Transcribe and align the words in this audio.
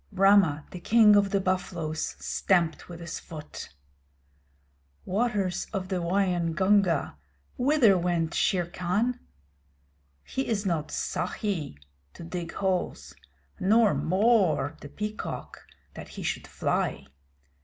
Rama 0.11 0.65
the 0.71 0.79
king 0.79 1.15
of 1.15 1.29
the 1.29 1.39
buffaloes 1.39 2.15
stamped 2.19 2.89
with 2.89 3.01
his 3.01 3.19
foot. 3.19 3.69
Waters 5.05 5.67
of 5.73 5.89
the 5.89 6.01
Waingunga 6.01 7.17
whither 7.55 7.95
went 7.99 8.33
Shere 8.33 8.65
Khan? 8.65 9.19
He 10.23 10.47
is 10.47 10.65
not 10.65 10.87
Sahi 10.87 11.77
to 12.15 12.23
dig 12.23 12.51
holes, 12.53 13.13
nor 13.59 13.93
Mor, 13.93 14.75
the 14.81 14.89
Peacock, 14.89 15.67
that 15.93 16.07
he 16.07 16.23
should 16.23 16.47
fly. 16.47 17.05